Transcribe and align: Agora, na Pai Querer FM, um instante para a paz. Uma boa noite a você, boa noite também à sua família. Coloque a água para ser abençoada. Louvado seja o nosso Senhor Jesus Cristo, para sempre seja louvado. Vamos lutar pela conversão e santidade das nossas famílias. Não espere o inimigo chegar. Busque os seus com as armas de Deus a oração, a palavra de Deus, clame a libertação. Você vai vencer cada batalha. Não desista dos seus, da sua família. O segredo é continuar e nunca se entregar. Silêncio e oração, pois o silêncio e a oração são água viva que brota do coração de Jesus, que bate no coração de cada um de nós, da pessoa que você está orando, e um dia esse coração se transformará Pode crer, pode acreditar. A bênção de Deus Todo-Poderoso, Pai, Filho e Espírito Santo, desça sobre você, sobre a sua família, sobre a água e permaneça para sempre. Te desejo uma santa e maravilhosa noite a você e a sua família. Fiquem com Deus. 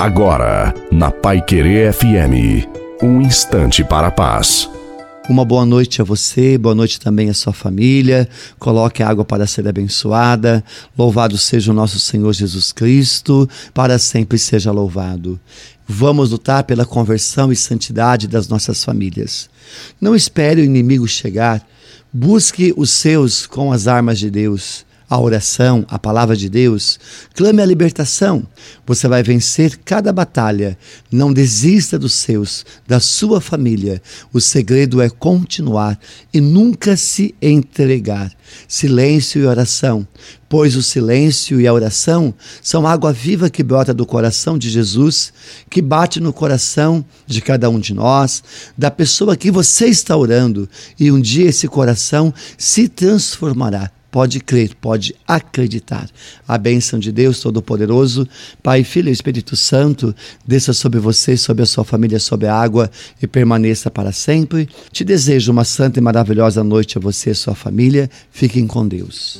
Agora, 0.00 0.72
na 0.90 1.10
Pai 1.10 1.42
Querer 1.42 1.92
FM, 1.92 2.66
um 3.02 3.20
instante 3.20 3.84
para 3.84 4.06
a 4.06 4.10
paz. 4.10 4.66
Uma 5.28 5.44
boa 5.44 5.66
noite 5.66 6.00
a 6.00 6.04
você, 6.04 6.56
boa 6.56 6.74
noite 6.74 6.98
também 6.98 7.28
à 7.28 7.34
sua 7.34 7.52
família. 7.52 8.26
Coloque 8.58 9.02
a 9.02 9.08
água 9.10 9.26
para 9.26 9.46
ser 9.46 9.68
abençoada. 9.68 10.64
Louvado 10.96 11.36
seja 11.36 11.70
o 11.70 11.74
nosso 11.74 12.00
Senhor 12.00 12.32
Jesus 12.32 12.72
Cristo, 12.72 13.46
para 13.74 13.98
sempre 13.98 14.38
seja 14.38 14.72
louvado. 14.72 15.38
Vamos 15.86 16.30
lutar 16.30 16.64
pela 16.64 16.86
conversão 16.86 17.52
e 17.52 17.56
santidade 17.56 18.26
das 18.26 18.48
nossas 18.48 18.82
famílias. 18.82 19.50
Não 20.00 20.16
espere 20.16 20.62
o 20.62 20.64
inimigo 20.64 21.06
chegar. 21.06 21.62
Busque 22.10 22.72
os 22.74 22.88
seus 22.88 23.46
com 23.46 23.70
as 23.70 23.86
armas 23.86 24.18
de 24.18 24.30
Deus 24.30 24.86
a 25.10 25.18
oração, 25.18 25.84
a 25.88 25.98
palavra 25.98 26.36
de 26.36 26.48
Deus, 26.48 27.00
clame 27.34 27.60
a 27.60 27.66
libertação. 27.66 28.46
Você 28.86 29.08
vai 29.08 29.24
vencer 29.24 29.76
cada 29.84 30.12
batalha. 30.12 30.78
Não 31.10 31.32
desista 31.32 31.98
dos 31.98 32.12
seus, 32.12 32.64
da 32.86 33.00
sua 33.00 33.40
família. 33.40 34.00
O 34.32 34.40
segredo 34.40 35.02
é 35.02 35.10
continuar 35.10 35.98
e 36.32 36.40
nunca 36.40 36.96
se 36.96 37.34
entregar. 37.42 38.30
Silêncio 38.68 39.42
e 39.42 39.46
oração, 39.46 40.06
pois 40.48 40.76
o 40.76 40.82
silêncio 40.82 41.60
e 41.60 41.66
a 41.66 41.72
oração 41.72 42.32
são 42.62 42.86
água 42.86 43.12
viva 43.12 43.50
que 43.50 43.64
brota 43.64 43.92
do 43.92 44.06
coração 44.06 44.56
de 44.56 44.70
Jesus, 44.70 45.32
que 45.68 45.82
bate 45.82 46.20
no 46.20 46.32
coração 46.32 47.04
de 47.26 47.40
cada 47.40 47.68
um 47.68 47.80
de 47.80 47.94
nós, 47.94 48.44
da 48.78 48.92
pessoa 48.92 49.36
que 49.36 49.50
você 49.50 49.86
está 49.86 50.16
orando, 50.16 50.68
e 50.98 51.10
um 51.10 51.20
dia 51.20 51.48
esse 51.48 51.66
coração 51.66 52.32
se 52.56 52.88
transformará 52.88 53.90
Pode 54.10 54.40
crer, 54.40 54.74
pode 54.80 55.14
acreditar. 55.26 56.10
A 56.46 56.58
bênção 56.58 56.98
de 56.98 57.12
Deus 57.12 57.40
Todo-Poderoso, 57.40 58.26
Pai, 58.62 58.82
Filho 58.82 59.08
e 59.08 59.12
Espírito 59.12 59.54
Santo, 59.54 60.14
desça 60.46 60.72
sobre 60.72 60.98
você, 60.98 61.36
sobre 61.36 61.62
a 61.62 61.66
sua 61.66 61.84
família, 61.84 62.18
sobre 62.18 62.48
a 62.48 62.54
água 62.54 62.90
e 63.22 63.26
permaneça 63.26 63.90
para 63.90 64.10
sempre. 64.10 64.68
Te 64.90 65.04
desejo 65.04 65.52
uma 65.52 65.64
santa 65.64 66.00
e 66.00 66.02
maravilhosa 66.02 66.64
noite 66.64 66.98
a 66.98 67.00
você 67.00 67.30
e 67.30 67.32
a 67.32 67.36
sua 67.36 67.54
família. 67.54 68.10
Fiquem 68.32 68.66
com 68.66 68.86
Deus. 68.86 69.38